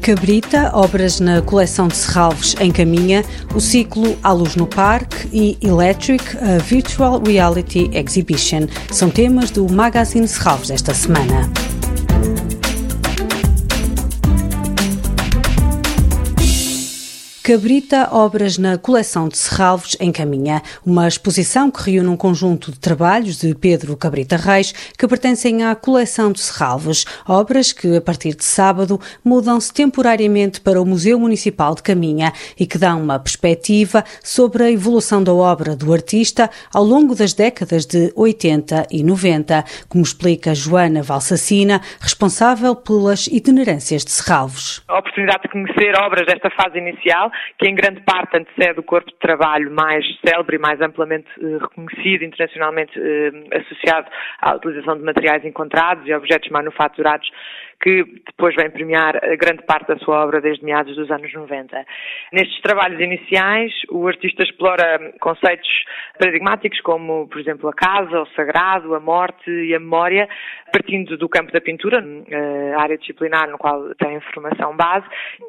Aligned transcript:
Cabrita, 0.00 0.70
obras 0.74 1.20
na 1.20 1.42
coleção 1.42 1.86
de 1.86 1.96
Serralves 1.96 2.54
em 2.58 2.72
Caminha, 2.72 3.24
o 3.54 3.60
ciclo 3.60 4.16
A 4.22 4.32
Luz 4.32 4.56
no 4.56 4.66
Parque 4.66 5.28
e 5.32 5.58
Electric, 5.60 6.24
a 6.38 6.58
Virtual 6.58 7.22
Reality 7.22 7.90
Exhibition. 7.92 8.66
São 8.90 9.10
temas 9.10 9.50
do 9.50 9.70
Magazine 9.70 10.26
Serralves 10.26 10.68
desta 10.68 10.94
semana. 10.94 11.69
Cabrita 17.50 18.10
Obras 18.12 18.58
na 18.58 18.78
Coleção 18.78 19.28
de 19.28 19.36
Serralves 19.36 19.96
em 19.98 20.12
Caminha, 20.12 20.62
uma 20.86 21.08
exposição 21.08 21.68
que 21.68 21.90
reúne 21.90 22.08
um 22.08 22.16
conjunto 22.16 22.70
de 22.70 22.78
trabalhos 22.78 23.40
de 23.40 23.52
Pedro 23.56 23.96
Cabrita 23.96 24.36
Reis 24.36 24.70
que 24.96 25.08
pertencem 25.08 25.64
à 25.64 25.74
Coleção 25.74 26.30
de 26.30 26.38
Serralves, 26.38 27.04
obras 27.28 27.72
que, 27.72 27.96
a 27.96 28.00
partir 28.00 28.36
de 28.36 28.44
sábado, 28.44 29.00
mudam-se 29.24 29.74
temporariamente 29.74 30.60
para 30.60 30.80
o 30.80 30.86
Museu 30.86 31.18
Municipal 31.18 31.74
de 31.74 31.82
Caminha 31.82 32.32
e 32.56 32.68
que 32.68 32.78
dão 32.78 33.02
uma 33.02 33.18
perspectiva 33.18 34.04
sobre 34.22 34.62
a 34.62 34.70
evolução 34.70 35.20
da 35.20 35.34
obra 35.34 35.74
do 35.74 35.92
artista 35.92 36.48
ao 36.72 36.84
longo 36.84 37.16
das 37.16 37.34
décadas 37.34 37.84
de 37.84 38.12
80 38.14 38.86
e 38.92 39.02
90, 39.02 39.64
como 39.88 40.04
explica 40.04 40.54
Joana 40.54 41.02
Valsacina, 41.02 41.80
responsável 42.00 42.76
pelas 42.76 43.26
itinerâncias 43.26 44.04
de 44.04 44.12
Serralves. 44.12 44.84
A 44.86 45.00
oportunidade 45.00 45.42
de 45.42 45.48
conhecer 45.48 45.98
obras 46.00 46.24
desta 46.28 46.48
fase 46.50 46.78
inicial 46.78 47.28
que 47.58 47.68
em 47.68 47.74
grande 47.74 48.00
parte 48.02 48.36
antecede 48.36 48.80
o 48.80 48.82
corpo 48.82 49.10
de 49.10 49.18
trabalho 49.18 49.70
mais 49.70 50.04
célebre 50.24 50.56
e 50.56 50.58
mais 50.58 50.80
amplamente 50.80 51.28
eh, 51.40 51.58
reconhecido 51.60 52.24
internacionalmente 52.24 52.92
eh, 52.98 53.58
associado 53.58 54.08
à 54.40 54.54
utilização 54.54 54.96
de 54.96 55.04
materiais 55.04 55.44
encontrados 55.44 56.06
e 56.06 56.14
objetos 56.14 56.48
manufaturados 56.50 57.30
que 57.82 58.04
depois 58.26 58.54
vem 58.54 58.70
premiar 58.70 59.18
grande 59.38 59.62
parte 59.64 59.88
da 59.88 59.98
sua 59.98 60.22
obra 60.22 60.40
desde 60.40 60.64
meados 60.64 60.94
dos 60.94 61.10
anos 61.10 61.32
90. 61.32 61.84
Nestes 62.32 62.60
trabalhos 62.60 63.00
iniciais, 63.00 63.72
o 63.90 64.06
artista 64.06 64.42
explora 64.42 65.12
conceitos 65.20 65.68
paradigmáticos 66.18 66.80
como, 66.82 67.26
por 67.28 67.40
exemplo, 67.40 67.68
a 67.68 67.72
casa, 67.72 68.20
o 68.20 68.26
sagrado, 68.36 68.94
a 68.94 69.00
morte 69.00 69.50
e 69.50 69.74
a 69.74 69.80
memória, 69.80 70.28
partindo 70.72 71.16
do 71.16 71.28
campo 71.28 71.50
da 71.52 71.60
pintura, 71.60 72.04
a 72.76 72.82
área 72.82 72.98
disciplinar 72.98 73.50
no 73.50 73.56
qual 73.56 73.94
tem 73.94 74.20
formação 74.32 74.76
base, 74.76 75.06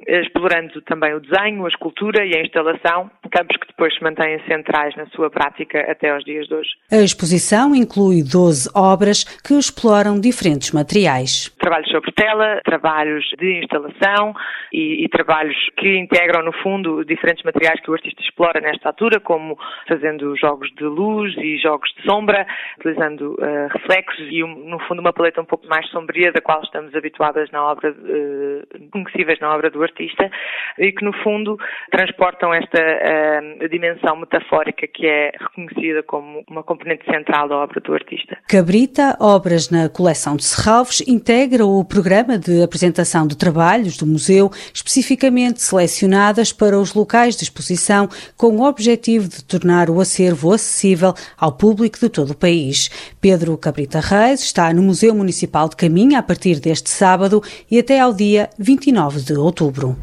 explorando 0.08 0.82
também 0.84 1.14
o 1.14 1.20
desenho, 1.20 1.66
a 1.66 1.70
escultura 1.70 2.26
e 2.26 2.36
a 2.38 2.42
instalação, 2.42 3.12
campos 3.30 3.58
que 3.58 3.68
depois 3.68 3.94
se 3.94 4.04
mantêm 4.04 4.40
centrais 4.48 4.95
na 4.95 5.06
sua 5.08 5.30
prática 5.30 5.80
até 5.92 6.10
aos 6.10 6.23
dias 6.23 6.48
de 6.48 6.54
hoje. 6.54 6.70
A 6.92 6.98
exposição 6.98 7.76
inclui 7.76 8.23
12 8.23 8.70
obras 8.73 9.23
que 9.23 9.54
exploram 9.54 10.20
diferentes 10.20 10.72
materiais. 10.72 11.50
Trabalhos 11.60 11.90
sobre 11.90 12.12
tela, 12.22 12.61
trabalhos 12.64 13.25
de 13.39 13.64
instalação 13.64 14.33
e, 14.72 15.03
e, 15.03 15.09
trabalhos 15.09 15.58
que 15.75 15.97
integram, 15.97 16.44
no 16.44 16.53
fundo, 16.61 17.03
diferentes 17.03 17.44
materiais 17.44 17.81
que 17.81 17.89
o 17.89 17.94
artista 17.94 18.22
explora 18.22 18.61
nesta 18.61 18.89
altura, 18.89 19.19
como 19.19 19.58
fazendo 19.88 20.36
jogos 20.38 20.69
de 20.75 20.83
luz 20.83 21.36
e 21.38 21.58
jogos 21.58 21.92
de 21.97 22.03
sombra, 22.03 22.45
utilizando 22.77 23.33
uh, 23.33 23.67
reflexos 23.73 24.27
e, 24.30 24.44
um, 24.44 24.69
no 24.69 24.80
fundo, 24.81 24.99
uma 24.99 25.11
paleta 25.11 25.42
um 25.42 25.45
pouco 25.45 25.67
mais 25.67 25.89
sombria 25.89 26.31
da 26.31 26.42
qual 26.42 26.61
estamos 26.61 26.94
habituadas 26.94 27.49
na 27.49 27.64
obra, 27.64 27.89
uh, 27.89 28.89
conhecíveis 28.92 29.39
na 29.39 29.55
obra 29.55 29.72
do 29.72 29.81
artista, 29.81 30.30
e 30.77 30.92
que, 30.92 31.03
no 31.03 31.14
fundo, 31.23 31.58
transportam 31.89 32.53
esta 32.53 32.80
uh, 32.80 33.69
dimensão 33.69 34.16
metafórica 34.17 34.86
que 34.86 35.08
é 35.08 35.31
reconhecida 35.39 36.03
como 36.03 36.44
uma 36.47 36.61
componente 36.61 37.03
central 37.05 37.47
da 37.47 37.58
obra 37.58 37.80
do 37.81 37.94
artista. 37.94 38.38
Cabrita, 38.47 39.17
obras 39.19 39.72
na 39.72 39.89
coleção 39.89 40.36
de 40.36 40.44
Serralves, 40.44 41.02
integra 41.08 41.66
o 41.66 41.83
programa 41.83 42.11
programa 42.12 42.38
de 42.38 42.62
apresentação 42.62 43.26
de 43.26 43.38
trabalhos 43.38 43.95
do 43.95 44.05
museu, 44.05 44.52
especificamente 44.73 45.61
selecionadas 45.61 46.52
para 46.52 46.77
os 46.77 46.94
locais 46.94 47.38
de 47.38 47.44
exposição, 47.44 48.10
com 48.36 48.58
o 48.58 48.67
objetivo 48.67 49.30
de 49.30 49.42
tornar 49.45 49.89
o 49.89 50.02
acervo 50.02 50.52
acessível 50.52 51.14
ao 51.38 51.54
público 51.54 51.98
de 51.98 52.10
todo 52.10 52.32
o 52.32 52.36
país. 52.36 52.92
Pedro 53.22 53.58
Cabrita 53.58 54.02
Reis 54.02 54.42
está 54.42 54.73
no 54.73 54.82
Museu 54.82 55.16
Municipal 55.16 55.70
de 55.70 55.77
Caminha 55.77 56.20
a 56.20 56.23
partir 56.23 56.60
deste 56.60 56.89
sábado 56.89 57.42
e 57.70 57.80
até 57.80 58.02
ao 58.02 58.14
dia 58.14 58.49
29 58.60 59.22
de 59.22 59.33
outubro. 59.36 59.98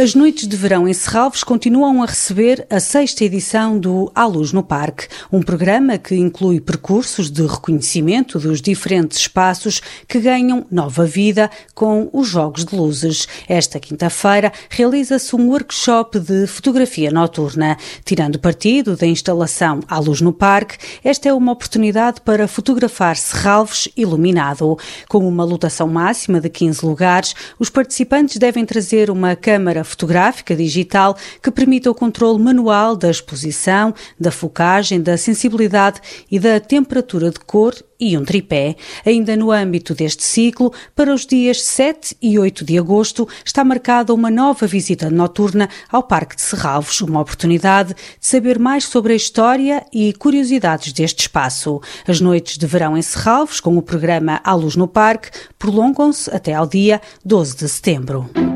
As 0.00 0.14
noites 0.14 0.48
de 0.48 0.56
verão 0.56 0.88
em 0.88 0.94
Serralves 0.94 1.44
continuam 1.44 2.02
a 2.02 2.06
receber 2.06 2.66
a 2.70 2.80
sexta 2.80 3.22
edição 3.22 3.78
do 3.78 4.10
À 4.14 4.24
Luz 4.24 4.50
no 4.50 4.62
Parque, 4.62 5.06
um 5.30 5.42
programa 5.42 5.98
que 5.98 6.14
inclui 6.14 6.58
percursos 6.58 7.30
de 7.30 7.42
reconhecimento 7.46 8.38
dos 8.38 8.62
diferentes 8.62 9.18
espaços 9.18 9.82
que 10.08 10.18
ganham 10.18 10.64
nova 10.70 11.04
vida 11.04 11.50
com 11.74 12.08
os 12.14 12.26
Jogos 12.26 12.64
de 12.64 12.74
Luzes. 12.74 13.28
Esta 13.46 13.78
quinta-feira 13.78 14.50
realiza-se 14.70 15.36
um 15.36 15.50
workshop 15.50 16.18
de 16.18 16.46
fotografia 16.46 17.10
noturna. 17.10 17.76
Tirando 18.02 18.38
partido 18.38 18.96
da 18.96 19.06
instalação 19.06 19.80
À 19.86 19.98
Luz 19.98 20.22
no 20.22 20.32
Parque, 20.32 20.78
esta 21.04 21.28
é 21.28 21.34
uma 21.34 21.52
oportunidade 21.52 22.22
para 22.22 22.48
fotografar 22.48 23.18
Serralves 23.18 23.86
iluminado. 23.94 24.78
Com 25.10 25.28
uma 25.28 25.44
lotação 25.44 25.88
máxima 25.88 26.40
de 26.40 26.48
15 26.48 26.86
lugares, 26.86 27.34
os 27.58 27.68
participantes 27.68 28.38
devem 28.38 28.64
trazer 28.64 29.10
uma 29.10 29.36
câmara 29.36 29.84
fotográfica 29.90 30.56
digital 30.56 31.16
que 31.42 31.50
permita 31.50 31.90
o 31.90 31.94
controle 31.94 32.42
manual 32.42 32.96
da 32.96 33.10
exposição, 33.10 33.92
da 34.18 34.30
focagem, 34.30 35.00
da 35.00 35.16
sensibilidade 35.16 36.00
e 36.30 36.38
da 36.38 36.58
temperatura 36.60 37.30
de 37.30 37.40
cor 37.40 37.74
e 38.00 38.16
um 38.16 38.24
tripé. 38.24 38.76
Ainda 39.04 39.36
no 39.36 39.52
âmbito 39.52 39.94
deste 39.94 40.22
ciclo, 40.22 40.72
para 40.96 41.12
os 41.12 41.26
dias 41.26 41.62
7 41.62 42.16
e 42.22 42.38
8 42.38 42.64
de 42.64 42.78
agosto, 42.78 43.28
está 43.44 43.62
marcada 43.62 44.14
uma 44.14 44.30
nova 44.30 44.66
visita 44.66 45.10
noturna 45.10 45.68
ao 45.90 46.02
Parque 46.02 46.36
de 46.36 46.42
Serralvos, 46.42 47.00
uma 47.02 47.20
oportunidade 47.20 47.94
de 47.94 48.26
saber 48.26 48.58
mais 48.58 48.84
sobre 48.84 49.12
a 49.12 49.16
história 49.16 49.84
e 49.92 50.12
curiosidades 50.14 50.92
deste 50.92 51.20
espaço. 51.20 51.80
As 52.08 52.20
noites 52.20 52.56
de 52.56 52.66
verão 52.66 52.96
em 52.96 53.02
Serralvos, 53.02 53.60
com 53.60 53.76
o 53.76 53.82
programa 53.82 54.40
À 54.42 54.54
Luz 54.54 54.76
no 54.76 54.88
Parque, 54.88 55.30
prolongam-se 55.58 56.34
até 56.34 56.54
ao 56.54 56.66
dia 56.66 57.00
12 57.24 57.56
de 57.56 57.68
setembro. 57.68 58.49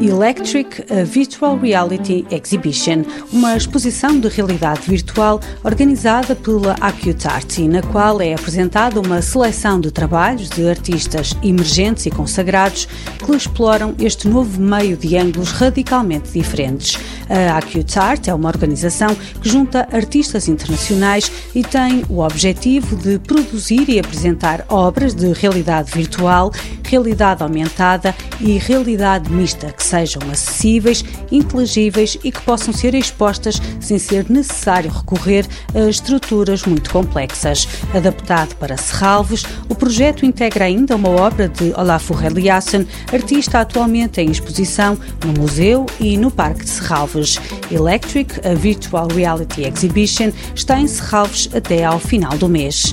Electric 0.00 0.84
a 0.90 1.04
Virtual 1.04 1.58
Reality 1.58 2.24
Exhibition, 2.30 3.04
uma 3.30 3.56
exposição 3.56 4.18
de 4.18 4.28
realidade 4.28 4.82
virtual 4.88 5.40
organizada 5.62 6.34
pela 6.34 6.74
Acute 6.80 7.28
Art, 7.28 7.58
na 7.58 7.82
qual 7.82 8.20
é 8.20 8.32
apresentada 8.32 8.98
uma 8.98 9.20
seleção 9.20 9.78
de 9.78 9.90
trabalhos 9.90 10.48
de 10.48 10.66
artistas 10.68 11.36
emergentes 11.42 12.06
e 12.06 12.10
consagrados 12.10 12.88
que 13.18 13.36
exploram 13.36 13.94
este 13.98 14.26
novo 14.26 14.60
meio 14.60 14.96
de 14.96 15.16
ângulos 15.16 15.50
radicalmente 15.50 16.30
diferentes. 16.32 16.98
A 17.28 17.58
Acute 17.58 17.98
Art 17.98 18.26
é 18.28 18.34
uma 18.34 18.48
organização 18.48 19.14
que 19.14 19.48
junta 19.48 19.86
artistas 19.92 20.48
internacionais 20.48 21.30
e 21.54 21.62
tem 21.62 22.04
o 22.08 22.20
objetivo 22.20 22.96
de 22.96 23.18
produzir 23.18 23.88
e 23.88 24.00
apresentar 24.00 24.64
obras 24.68 25.14
de 25.14 25.32
realidade 25.32 25.92
virtual, 25.92 26.50
realidade 26.90 27.42
aumentada 27.42 28.14
e 28.40 28.58
realidade 28.58 29.30
mista 29.30 29.72
que 29.72 29.82
sejam 29.82 30.22
acessíveis, 30.30 31.04
inteligíveis 31.30 32.18
e 32.24 32.32
que 32.32 32.40
possam 32.40 32.74
ser 32.74 32.94
expostas 32.94 33.60
sem 33.80 33.98
ser 33.98 34.28
necessário 34.28 34.90
recorrer 34.90 35.46
a 35.74 35.88
estruturas 35.88 36.64
muito 36.64 36.90
complexas. 36.90 37.68
Adaptado 37.94 38.56
para 38.56 38.76
Serralves, 38.76 39.44
o 39.68 39.74
projeto 39.74 40.26
integra 40.26 40.64
ainda 40.64 40.96
uma 40.96 41.10
obra 41.10 41.48
de 41.48 41.72
Olafur 41.76 42.24
Eliasson, 42.24 42.84
artista 43.12 43.60
atualmente 43.60 44.20
em 44.20 44.30
exposição 44.30 44.98
no 45.24 45.40
Museu 45.40 45.86
e 46.00 46.16
no 46.16 46.30
Parque 46.30 46.64
de 46.64 46.70
Serralves. 46.70 47.38
Electric, 47.70 48.46
a 48.46 48.54
Virtual 48.54 49.06
Reality 49.08 49.62
Exhibition, 49.62 50.32
está 50.54 50.80
em 50.80 50.88
Serralves 50.88 51.48
até 51.54 51.84
ao 51.84 52.00
final 52.00 52.36
do 52.36 52.48
mês. 52.48 52.92